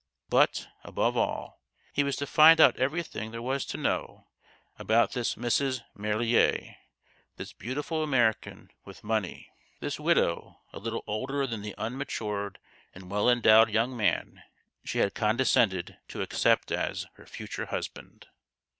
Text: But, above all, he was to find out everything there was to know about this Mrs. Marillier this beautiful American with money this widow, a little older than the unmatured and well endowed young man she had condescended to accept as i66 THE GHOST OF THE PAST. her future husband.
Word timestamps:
But, 0.29 0.67
above 0.83 1.15
all, 1.15 1.61
he 1.93 2.03
was 2.03 2.15
to 2.15 2.25
find 2.25 2.59
out 2.59 2.75
everything 2.77 3.29
there 3.29 3.39
was 3.43 3.65
to 3.65 3.77
know 3.77 4.29
about 4.79 5.11
this 5.11 5.35
Mrs. 5.35 5.81
Marillier 5.95 6.75
this 7.37 7.53
beautiful 7.53 8.01
American 8.01 8.71
with 8.83 9.03
money 9.03 9.51
this 9.79 9.99
widow, 9.99 10.57
a 10.73 10.79
little 10.79 11.03
older 11.05 11.45
than 11.45 11.61
the 11.61 11.75
unmatured 11.77 12.57
and 12.95 13.11
well 13.11 13.29
endowed 13.29 13.69
young 13.69 13.95
man 13.95 14.41
she 14.83 14.97
had 14.97 15.13
condescended 15.13 15.99
to 16.07 16.23
accept 16.23 16.71
as 16.71 16.71
i66 16.71 16.71
THE 16.71 16.73
GHOST 16.73 17.03
OF 17.03 17.05
THE 17.05 17.05
PAST. 17.05 17.17
her 17.17 17.25
future 17.37 17.65
husband. 17.67 18.27